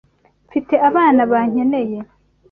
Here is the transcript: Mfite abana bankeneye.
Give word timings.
Mfite 0.47 0.73
abana 0.89 1.21
bankeneye. 1.31 1.99